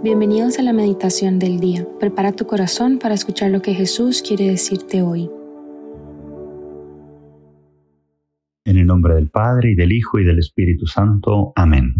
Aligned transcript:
Bienvenidos 0.00 0.60
a 0.60 0.62
la 0.62 0.72
meditación 0.72 1.40
del 1.40 1.58
día. 1.58 1.84
Prepara 1.98 2.30
tu 2.30 2.46
corazón 2.46 3.00
para 3.00 3.14
escuchar 3.14 3.50
lo 3.50 3.62
que 3.62 3.74
Jesús 3.74 4.22
quiere 4.22 4.46
decirte 4.46 5.02
hoy. 5.02 5.28
En 8.64 8.76
el 8.78 8.86
nombre 8.86 9.16
del 9.16 9.28
Padre 9.28 9.72
y 9.72 9.74
del 9.74 9.90
Hijo 9.90 10.20
y 10.20 10.24
del 10.24 10.38
Espíritu 10.38 10.86
Santo. 10.86 11.52
Amén. 11.56 11.96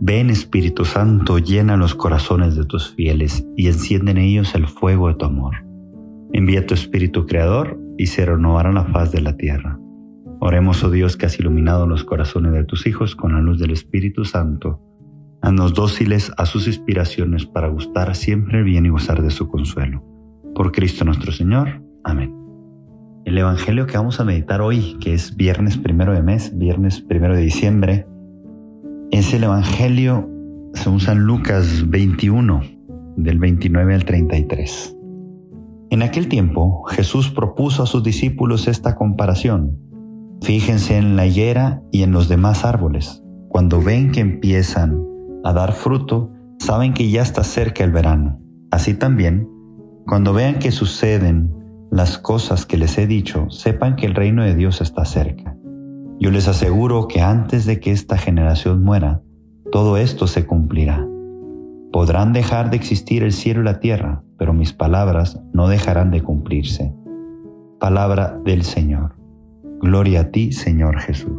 Ven 0.00 0.28
Espíritu 0.28 0.84
Santo, 0.84 1.38
llena 1.38 1.76
los 1.76 1.94
corazones 1.94 2.56
de 2.56 2.64
tus 2.64 2.92
fieles 2.96 3.46
y 3.56 3.68
enciende 3.68 4.10
en 4.10 4.18
ellos 4.18 4.56
el 4.56 4.66
fuego 4.66 5.06
de 5.06 5.14
tu 5.14 5.26
amor. 5.26 5.54
Envía 6.32 6.66
tu 6.66 6.74
Espíritu 6.74 7.26
Creador 7.26 7.78
y 7.96 8.06
se 8.06 8.26
renovará 8.26 8.72
la 8.72 8.86
faz 8.86 9.12
de 9.12 9.20
la 9.20 9.36
tierra. 9.36 9.78
Oremos, 10.44 10.82
oh 10.82 10.90
Dios, 10.90 11.16
que 11.16 11.26
has 11.26 11.38
iluminado 11.38 11.86
los 11.86 12.02
corazones 12.02 12.52
de 12.52 12.64
tus 12.64 12.88
hijos 12.88 13.14
con 13.14 13.32
la 13.32 13.40
luz 13.40 13.60
del 13.60 13.70
Espíritu 13.70 14.24
Santo. 14.24 14.80
Haznos 15.40 15.72
dóciles 15.72 16.32
a 16.36 16.46
sus 16.46 16.66
inspiraciones 16.66 17.46
para 17.46 17.68
gustar 17.68 18.16
siempre 18.16 18.64
bien 18.64 18.84
y 18.84 18.88
gozar 18.88 19.22
de 19.22 19.30
su 19.30 19.46
consuelo. 19.46 20.02
Por 20.52 20.72
Cristo 20.72 21.04
nuestro 21.04 21.30
Señor. 21.30 21.80
Amén. 22.02 22.34
El 23.24 23.38
Evangelio 23.38 23.86
que 23.86 23.96
vamos 23.96 24.18
a 24.18 24.24
meditar 24.24 24.62
hoy, 24.62 24.96
que 24.98 25.14
es 25.14 25.36
viernes 25.36 25.76
primero 25.76 26.12
de 26.12 26.24
mes, 26.24 26.58
viernes 26.58 27.00
primero 27.00 27.36
de 27.36 27.42
diciembre, 27.42 28.08
es 29.12 29.32
el 29.34 29.44
Evangelio 29.44 30.28
según 30.74 30.98
San 30.98 31.20
Lucas 31.20 31.88
21, 31.88 32.62
del 33.16 33.38
29 33.38 33.94
al 33.94 34.04
33. 34.04 34.96
En 35.90 36.02
aquel 36.02 36.26
tiempo 36.26 36.82
Jesús 36.88 37.30
propuso 37.30 37.84
a 37.84 37.86
sus 37.86 38.02
discípulos 38.02 38.66
esta 38.66 38.96
comparación 38.96 39.91
Fíjense 40.42 40.96
en 40.96 41.14
la 41.14 41.24
higuera 41.24 41.82
y 41.92 42.02
en 42.02 42.10
los 42.10 42.28
demás 42.28 42.64
árboles. 42.64 43.22
Cuando 43.48 43.80
ven 43.80 44.10
que 44.10 44.18
empiezan 44.18 45.00
a 45.44 45.52
dar 45.52 45.72
fruto, 45.72 46.32
saben 46.58 46.94
que 46.94 47.08
ya 47.10 47.22
está 47.22 47.44
cerca 47.44 47.84
el 47.84 47.92
verano. 47.92 48.40
Así 48.72 48.94
también, 48.94 49.48
cuando 50.04 50.32
vean 50.32 50.58
que 50.58 50.72
suceden 50.72 51.54
las 51.92 52.18
cosas 52.18 52.66
que 52.66 52.76
les 52.76 52.98
he 52.98 53.06
dicho, 53.06 53.50
sepan 53.50 53.94
que 53.94 54.06
el 54.06 54.16
reino 54.16 54.42
de 54.42 54.56
Dios 54.56 54.80
está 54.80 55.04
cerca. 55.04 55.56
Yo 56.18 56.32
les 56.32 56.48
aseguro 56.48 57.06
que 57.06 57.20
antes 57.20 57.64
de 57.64 57.78
que 57.78 57.92
esta 57.92 58.18
generación 58.18 58.82
muera, 58.82 59.22
todo 59.70 59.96
esto 59.96 60.26
se 60.26 60.44
cumplirá. 60.44 61.06
Podrán 61.92 62.32
dejar 62.32 62.70
de 62.70 62.78
existir 62.78 63.22
el 63.22 63.32
cielo 63.32 63.60
y 63.60 63.64
la 63.64 63.78
tierra, 63.78 64.24
pero 64.38 64.52
mis 64.54 64.72
palabras 64.72 65.40
no 65.52 65.68
dejarán 65.68 66.10
de 66.10 66.20
cumplirse. 66.20 66.92
Palabra 67.78 68.40
del 68.44 68.64
Señor. 68.64 69.21
Gloria 69.82 70.20
a 70.20 70.30
ti, 70.30 70.52
Señor 70.52 71.00
Jesús. 71.00 71.32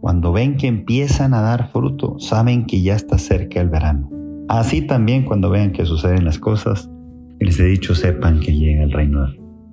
Cuando 0.00 0.32
ven 0.32 0.56
que 0.56 0.66
empiezan 0.66 1.32
a 1.34 1.40
dar 1.40 1.70
fruto, 1.70 2.18
saben 2.18 2.66
que 2.66 2.82
ya 2.82 2.94
está 2.94 3.16
cerca 3.16 3.60
el 3.60 3.70
verano. 3.70 4.10
Así 4.48 4.82
también 4.82 5.24
cuando 5.24 5.50
vean 5.50 5.72
que 5.72 5.86
suceden 5.86 6.24
las 6.24 6.38
cosas, 6.38 6.90
les 7.38 7.58
he 7.58 7.64
dicho, 7.64 7.94
sepan 7.94 8.40
que 8.40 8.54
llega 8.54 8.82
el 8.82 8.92
reino 8.92 9.26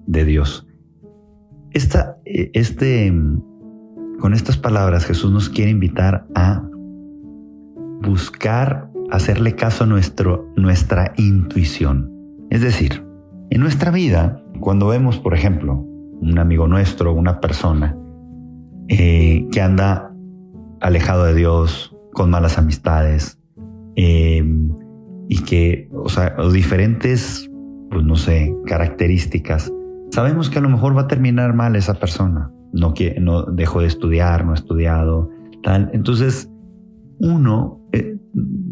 de 0.06 0.26
Dios. 0.26 0.68
Esta, 1.72 2.18
este, 2.24 3.12
con 4.20 4.34
estas 4.34 4.58
palabras 4.58 5.06
Jesús 5.06 5.32
nos 5.32 5.50
quiere 5.50 5.72
invitar 5.72 6.28
a 6.36 6.64
buscar 8.02 8.90
hacerle 9.10 9.56
caso 9.56 9.84
a 9.84 9.88
nuestro, 9.88 10.48
nuestra 10.56 11.14
intuición. 11.18 12.12
Es 12.50 12.62
decir, 12.62 13.06
en 13.50 13.60
nuestra 13.60 13.92
vida 13.92 14.41
cuando 14.62 14.88
vemos, 14.88 15.18
por 15.18 15.34
ejemplo, 15.34 15.86
un 16.22 16.38
amigo 16.40 16.68
nuestro, 16.68 17.14
una 17.14 17.40
persona 17.40 17.98
eh, 18.88 19.46
que 19.52 19.62
anda 19.62 20.14
alejado 20.80 21.26
de 21.26 21.36
Dios, 21.36 21.96
con 22.14 22.30
malas 22.30 22.58
amistades, 22.58 23.40
eh, 23.96 24.44
y 25.28 25.44
que, 25.44 25.90
o 25.94 26.10
sea, 26.10 26.36
diferentes, 26.52 27.50
pues 27.90 28.04
no 28.04 28.16
sé, 28.16 28.56
características, 28.66 29.72
sabemos 30.12 30.50
que 30.50 30.60
a 30.60 30.62
lo 30.62 30.70
mejor 30.70 30.96
va 30.96 31.02
a 31.02 31.08
terminar 31.08 31.54
mal 31.54 31.76
esa 31.76 31.94
persona. 31.96 32.52
No, 32.74 32.94
no 33.20 33.44
dejó 33.44 33.82
de 33.82 33.88
estudiar, 33.88 34.46
no 34.46 34.52
ha 34.52 34.56
estudiado, 34.56 35.30
tal. 35.64 35.90
Entonces, 35.94 36.50
uno, 37.22 37.80
eh, 37.94 38.18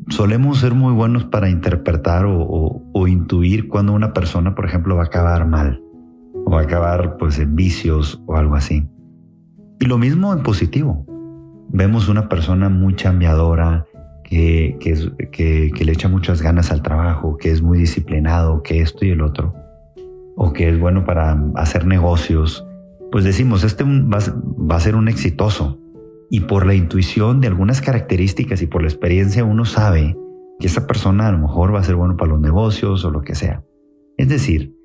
solemos 0.09 0.59
ser 0.59 0.73
muy 0.73 0.93
buenos 0.93 1.25
para 1.25 1.49
interpretar 1.49 2.25
o, 2.27 3.07
intuir 3.07 3.69
cuando 3.69 3.93
una 3.93 4.13
persona, 4.13 4.53
por 4.53 4.65
ejemplo, 4.65 4.95
va 4.95 5.03
a 5.03 5.05
acabar 5.05 5.47
mal 5.47 5.81
o 6.45 6.51
va 6.51 6.59
a 6.59 6.63
acabar 6.63 7.17
pues 7.17 7.39
en 7.39 7.55
vicios 7.55 8.21
o 8.27 8.35
algo 8.35 8.55
así. 8.55 8.87
Y 9.79 9.85
lo 9.85 9.97
mismo 9.97 10.33
en 10.33 10.43
positivo. 10.43 11.05
Vemos 11.69 12.09
una 12.09 12.27
persona 12.27 12.69
muy 12.69 12.95
chambeadora, 12.95 13.85
que, 14.23 14.77
le 15.79 15.91
echa 15.91 16.07
muchas 16.07 16.41
ganas 16.41 16.71
al 16.71 16.81
trabajo, 16.81 17.37
que 17.37 17.51
es 17.51 17.61
muy 17.61 17.79
disciplinado, 17.79 18.61
que 18.61 18.81
esto 18.81 19.05
y 19.05 19.11
el 19.11 19.21
otro, 19.21 19.53
o 20.35 20.53
que 20.53 20.69
es 20.69 20.79
bueno 20.79 21.05
para 21.05 21.39
hacer 21.55 21.85
negocios, 21.85 22.65
pues 23.11 23.23
decimos, 23.23 23.63
este 23.63 23.83
va 23.83 24.75
a 24.75 24.79
ser 24.79 24.95
un 24.95 25.07
exitoso, 25.07 25.79
y 26.29 26.41
por 26.41 26.65
la 26.65 26.75
intuición 26.75 27.41
de 27.41 27.47
algunas 27.47 27.81
características 27.81 28.61
y 28.61 28.67
por 28.67 28.81
la 28.81 28.87
experiencia 28.87 29.43
uno 29.43 29.65
sabe 29.65 30.15
que 30.59 30.67
esa 30.67 30.87
persona 30.87 31.27
a 31.27 31.31
lo 31.31 31.39
mejor 31.39 31.73
va 31.73 31.79
a 31.79 31.83
ser 31.83 31.95
bueno 31.95 32.17
para 32.17 32.31
los 32.31 32.41
negocios 32.41 33.03
o 33.05 33.11
lo 33.11 33.21
que 33.21 33.35
sea. 33.35 33.63
Es 34.17 34.29
decir, 34.29 34.75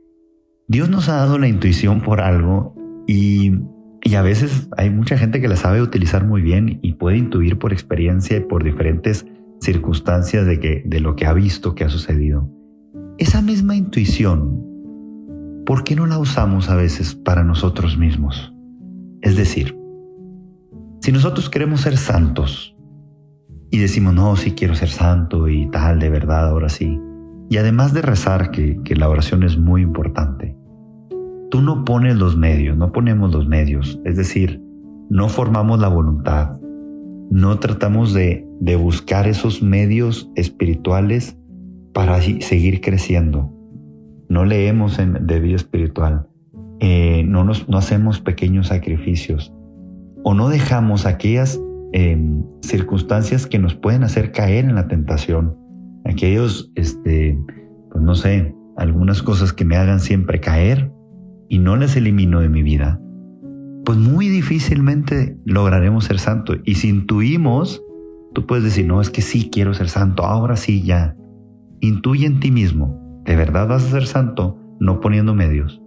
Dios 0.68 0.88
nos 0.88 1.08
ha 1.08 1.16
dado 1.16 1.38
la 1.38 1.48
intuición 1.48 2.00
por 2.00 2.20
algo 2.20 2.74
y, 3.06 3.52
y 4.02 4.14
a 4.14 4.22
veces 4.22 4.68
hay 4.76 4.90
mucha 4.90 5.18
gente 5.18 5.40
que 5.40 5.48
la 5.48 5.56
sabe 5.56 5.82
utilizar 5.82 6.24
muy 6.24 6.40
bien 6.40 6.78
y 6.82 6.94
puede 6.94 7.18
intuir 7.18 7.58
por 7.58 7.72
experiencia 7.72 8.38
y 8.38 8.40
por 8.40 8.64
diferentes 8.64 9.26
circunstancias 9.60 10.46
de, 10.46 10.60
que, 10.60 10.82
de 10.86 11.00
lo 11.00 11.16
que 11.16 11.26
ha 11.26 11.32
visto 11.32 11.74
que 11.74 11.84
ha 11.84 11.88
sucedido. 11.88 12.48
Esa 13.18 13.42
misma 13.42 13.76
intuición, 13.76 14.62
¿por 15.66 15.84
qué 15.84 15.96
no 15.96 16.06
la 16.06 16.18
usamos 16.18 16.70
a 16.70 16.76
veces 16.76 17.14
para 17.14 17.44
nosotros 17.44 17.98
mismos? 17.98 18.52
Es 19.22 19.36
decir, 19.36 19.76
si 21.04 21.12
nosotros 21.12 21.50
queremos 21.50 21.82
ser 21.82 21.98
santos 21.98 22.74
y 23.70 23.76
decimos, 23.76 24.14
no, 24.14 24.36
sí 24.36 24.52
quiero 24.52 24.74
ser 24.74 24.88
santo 24.88 25.50
y 25.50 25.66
tal, 25.66 25.98
de 25.98 26.08
verdad, 26.08 26.48
ahora 26.48 26.70
sí, 26.70 26.98
y 27.50 27.58
además 27.58 27.92
de 27.92 28.00
rezar, 28.00 28.50
que, 28.50 28.80
que 28.84 28.96
la 28.96 29.10
oración 29.10 29.42
es 29.42 29.58
muy 29.58 29.82
importante, 29.82 30.56
tú 31.50 31.60
no 31.60 31.84
pones 31.84 32.16
los 32.16 32.38
medios, 32.38 32.78
no 32.78 32.90
ponemos 32.90 33.34
los 33.34 33.46
medios, 33.46 34.00
es 34.06 34.16
decir, 34.16 34.62
no 35.10 35.28
formamos 35.28 35.78
la 35.78 35.88
voluntad, 35.88 36.56
no 37.30 37.58
tratamos 37.58 38.14
de, 38.14 38.48
de 38.60 38.76
buscar 38.76 39.28
esos 39.28 39.62
medios 39.62 40.30
espirituales 40.36 41.36
para 41.92 42.18
seguir 42.22 42.80
creciendo. 42.80 43.52
No 44.30 44.46
leemos 44.46 44.98
en, 44.98 45.26
de 45.26 45.38
vida 45.38 45.56
espiritual, 45.56 46.26
eh, 46.80 47.24
no, 47.26 47.44
nos, 47.44 47.68
no 47.68 47.76
hacemos 47.76 48.20
pequeños 48.20 48.68
sacrificios, 48.68 49.52
o 50.24 50.34
no 50.34 50.48
dejamos 50.48 51.06
aquellas 51.06 51.60
em, 51.92 52.42
circunstancias 52.62 53.46
que 53.46 53.58
nos 53.58 53.74
pueden 53.74 54.02
hacer 54.02 54.32
caer 54.32 54.64
en 54.64 54.74
la 54.74 54.88
tentación, 54.88 55.56
aquellos, 56.04 56.72
este, 56.74 57.38
pues 57.92 58.02
no 58.02 58.14
sé, 58.14 58.54
algunas 58.76 59.22
cosas 59.22 59.52
que 59.52 59.64
me 59.64 59.76
hagan 59.76 60.00
siempre 60.00 60.40
caer 60.40 60.90
y 61.48 61.58
no 61.58 61.76
las 61.76 61.94
elimino 61.96 62.40
de 62.40 62.48
mi 62.48 62.62
vida, 62.62 63.00
pues 63.84 63.98
muy 63.98 64.28
difícilmente 64.28 65.38
lograremos 65.44 66.06
ser 66.06 66.18
santo. 66.18 66.54
Y 66.64 66.76
si 66.76 66.88
intuimos, 66.88 67.82
tú 68.32 68.46
puedes 68.46 68.64
decir, 68.64 68.86
no, 68.86 69.02
es 69.02 69.10
que 69.10 69.20
sí 69.20 69.50
quiero 69.52 69.74
ser 69.74 69.90
santo, 69.90 70.24
ahora 70.24 70.56
sí 70.56 70.82
ya. 70.82 71.16
Intuye 71.80 72.26
en 72.26 72.40
ti 72.40 72.50
mismo, 72.50 73.22
¿de 73.26 73.36
verdad 73.36 73.68
vas 73.68 73.84
a 73.84 73.90
ser 73.90 74.06
santo 74.06 74.58
no 74.80 75.00
poniendo 75.00 75.34
medios? 75.34 75.82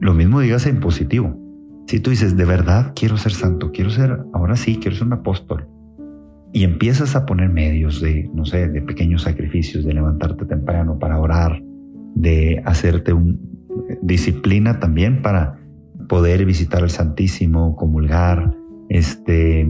Lo 0.00 0.14
mismo 0.14 0.40
digas 0.40 0.66
en 0.66 0.78
positivo. 0.78 1.39
Si 1.90 1.98
tú 1.98 2.10
dices, 2.10 2.36
de 2.36 2.44
verdad 2.44 2.92
quiero 2.94 3.16
ser 3.16 3.32
santo, 3.32 3.72
quiero 3.72 3.90
ser, 3.90 4.20
ahora 4.32 4.54
sí, 4.54 4.76
quiero 4.76 4.96
ser 4.96 5.08
un 5.08 5.14
apóstol, 5.14 5.66
y 6.52 6.62
empiezas 6.62 7.16
a 7.16 7.26
poner 7.26 7.48
medios 7.48 8.00
de, 8.00 8.30
no 8.32 8.44
sé, 8.44 8.68
de 8.68 8.80
pequeños 8.80 9.22
sacrificios, 9.22 9.84
de 9.84 9.94
levantarte 9.94 10.44
temprano 10.44 11.00
para 11.00 11.18
orar, 11.18 11.60
de 12.14 12.62
hacerte 12.64 13.12
un 13.12 13.40
disciplina 14.02 14.78
también 14.78 15.20
para 15.20 15.58
poder 16.08 16.44
visitar 16.44 16.84
al 16.84 16.90
Santísimo, 16.90 17.74
comulgar, 17.74 18.56
este, 18.88 19.68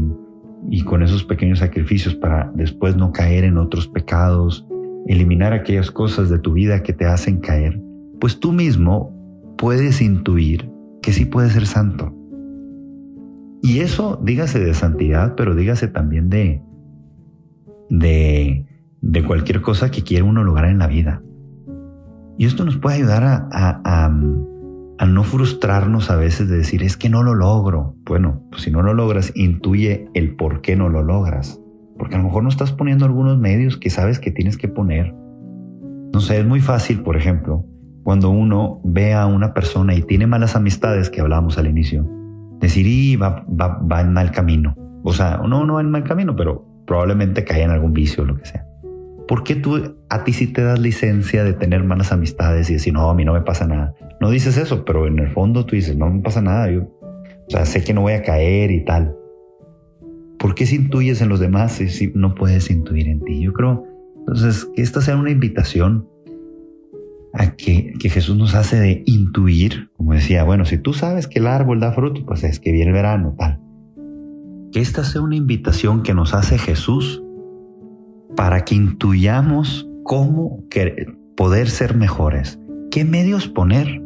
y 0.69 0.85
con 0.85 1.03
esos 1.03 1.25
pequeños 1.25 1.61
sacrificios 1.61 2.15
para 2.15 2.53
después 2.55 2.97
no 2.97 3.13
caer 3.13 3.45
en 3.45 3.57
otros 3.57 3.89
pecados, 3.89 4.67
eliminar 5.07 5.55
aquellas 5.55 5.91
cosas 5.91 6.29
de 6.29 6.39
tu 6.39 6.53
vida 6.53 6.83
que 6.83 6.93
te 6.93 7.07
hacen 7.07 7.41
caer, 7.41 7.81
pues 8.21 8.39
tú 8.39 8.53
mismo 8.53 9.11
puedes 9.57 10.03
intuir 10.03 10.69
que 11.03 11.13
sí 11.13 11.25
puede 11.25 11.51
ser 11.51 11.67
santo. 11.67 12.15
Y 13.63 13.81
eso, 13.81 14.19
dígase 14.23 14.59
de 14.59 14.75
santidad, 14.75 15.35
pero 15.37 15.55
dígase 15.55 15.89
también 15.89 16.31
de, 16.31 16.63
de, 17.91 19.25
cualquier 19.27 19.61
cosa 19.61 19.91
que 19.91 20.03
quiera 20.03 20.25
uno 20.25 20.45
lograr 20.45 20.71
en 20.71 20.79
la 20.79 20.87
vida. 20.87 21.23
Y 22.39 22.47
esto 22.47 22.65
nos 22.65 22.79
puede 22.79 22.97
ayudar 22.97 23.23
a, 23.25 23.49
a, 23.85 25.07
no 25.07 25.25
frustrarnos 25.25 26.11
a 26.11 26.17
veces 26.17 26.49
de 26.49 26.59
decir, 26.59 26.83
es 26.83 26.97
que 26.97 27.11
no 27.11 27.23
lo 27.23 27.35
logro. 27.35 27.95
Bueno, 28.07 28.43
pues 28.51 28.63
si 28.63 28.71
no 28.71 28.83
lo 28.83 28.95
logras, 28.95 29.33
intuye 29.35 30.09
el 30.15 30.37
por 30.37 30.63
qué 30.63 30.77
no 30.77 30.89
lo 30.89 31.03
logras. 31.03 31.61
Porque 31.99 32.15
a 32.15 32.19
lo 32.19 32.25
mejor 32.25 32.43
no 32.43 32.49
estás 32.49 32.73
poniendo 32.73 33.05
algunos 33.05 33.39
medios 33.39 33.77
que 33.77 33.91
sabes 33.91 34.19
que 34.19 34.31
tienes 34.31 34.57
que 34.57 34.69
poner. 34.69 35.15
No 36.15 36.21
sé, 36.21 36.41
es 36.41 36.47
muy 36.47 36.61
fácil, 36.61 37.03
por 37.03 37.17
ejemplo, 37.17 37.67
cuando 38.03 38.31
uno 38.31 38.81
ve 38.85 39.15
a 39.15 39.27
una 39.27 39.53
persona 39.55 39.95
y 39.95 40.03
tiene 40.03 40.27
malas 40.27 40.57
amistades, 40.57 41.11
que 41.11 41.21
hablábamos 41.21 41.59
al 41.59 41.67
inicio, 41.67 42.09
decir, 42.61 42.87
y 42.87 43.17
va, 43.17 43.45
va, 43.49 43.81
va 43.81 44.01
en 44.01 44.13
mal 44.13 44.31
camino. 44.31 44.75
O 45.03 45.13
sea, 45.13 45.39
no, 45.39 45.65
no 45.65 45.75
va 45.75 45.81
en 45.81 45.91
mal 45.91 46.05
camino, 46.05 46.37
pero 46.37 46.67
probablemente 46.87 47.45
cae 47.45 47.63
en 47.63 47.71
algún 47.71 47.93
vicio 47.93 48.23
o 48.23 48.27
lo 48.27 48.37
que 48.37 48.47
sea. 48.47 48.67
¿Por 49.29 49.45
qué 49.45 49.55
tú 49.55 49.97
a 50.09 50.25
ti 50.25 50.33
sí 50.33 50.49
te 50.49 50.63
das 50.63 50.81
licencia 50.81 51.45
de 51.45 51.53
tener 51.53 51.85
malas 51.85 52.11
amistades 52.11 52.69
y 52.69 52.75
decir, 52.75 52.93
no, 52.93 53.09
a 53.09 53.15
mí 53.15 53.25
no 53.25 53.33
me 53.33 53.43
pasa 53.43 53.67
nada? 53.67 53.95
No 54.21 54.31
dices 54.31 54.57
eso, 54.57 54.85
pero 54.85 55.07
en 55.07 55.19
el 55.19 55.29
fondo 55.29 55.65
tú 55.65 55.77
dices, 55.77 55.97
no 55.97 56.11
me 56.11 56.21
pasa 56.21 56.43
nada. 56.43 56.71
Yo, 56.71 56.83
o 56.83 57.51
sea, 57.51 57.65
sé 57.65 57.85
que 57.85 57.95
no 57.95 58.03
voy 58.03 58.15
a 58.15 58.23
caer 58.23 58.71
y 58.73 58.85
tal. 58.85 59.15
¿Por 60.39 60.55
qué 60.55 60.67
si 60.67 60.77
intuyes 60.77 61.21
en 61.21 61.29
los 61.29 61.39
demás 61.39 61.73
si 61.73 62.13
no 62.15 62.35
puedes 62.35 62.71
intuir 62.71 63.09
en 63.09 63.21
ti? 63.21 63.41
Yo 63.41 63.53
creo, 63.53 63.85
entonces, 64.19 64.69
que 64.75 64.83
esta 64.83 65.01
sea 65.01 65.17
una 65.17 65.31
invitación 65.31 66.09
que, 67.49 67.95
Jesús 68.01 68.37
nos 68.37 68.55
hace 68.55 68.79
de 68.79 69.03
intuir, 69.07 69.91
como 69.97 70.15
decía, 70.15 70.45
bueno, 70.45 70.65
si 70.65 70.79
tú 70.79 70.93
sabes 70.93 71.27
que 71.27 71.39
el 71.39 71.47
árbol 71.47 71.81
da 71.81 71.93
fruto, 71.93 72.25
pues 72.27 72.45
es 72.45 72.61
que 72.61 72.73
viene 72.73 72.89
el 72.89 72.95
verano, 72.95 73.35
tal. 73.39 73.61
Que 74.73 74.81
esta 74.81 75.05
sea 75.05 75.23
una 75.23 75.37
invitación 75.37 76.03
que 76.03 76.15
nos 76.15 76.35
hace 76.35 76.59
Jesús 76.59 77.23
para 78.37 78.65
que 78.65 78.75
intuyamos 78.75 79.89
cómo 80.05 80.65
poder 81.37 81.69
ser 81.71 81.97
mejores, 81.97 82.61
qué 82.91 83.05
medios 83.05 83.49
poner 83.49 84.03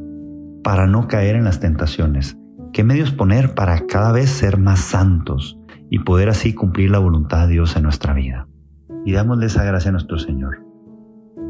para 0.63 0.87
no 0.87 1.09
caer 1.09 1.37
en 1.37 1.45
las 1.45 1.61
tentaciones, 1.61 2.39
qué 2.73 2.85
medios 2.85 3.13
poner 3.13 3.55
para 3.55 3.87
cada 3.87 4.13
vez 4.13 4.31
ser 4.31 4.59
más 4.59 4.81
santos 4.81 5.59
y 5.91 6.01
poder 6.01 6.29
así 6.29 6.55
cumplir 6.55 6.91
la 6.91 6.99
voluntad 6.99 7.47
de 7.47 7.55
Dios 7.55 7.77
en 7.77 7.83
nuestra 7.83 8.15
vida. 8.15 8.49
Y 9.05 9.13
dámosle 9.13 9.47
esa 9.47 9.65
gracia 9.65 9.91
a 9.91 9.93
nuestro 9.93 10.19
Señor, 10.19 10.64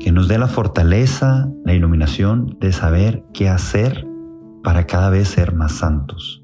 que 0.00 0.12
nos 0.12 0.28
dé 0.28 0.38
la 0.38 0.48
fortaleza, 0.48 1.48
la 1.64 1.72
iluminación 1.72 2.56
de 2.60 2.72
saber 2.72 3.24
qué 3.32 3.48
hacer 3.48 4.06
para 4.62 4.86
cada 4.86 5.10
vez 5.10 5.28
ser 5.28 5.54
más 5.54 5.72
santos 5.72 6.43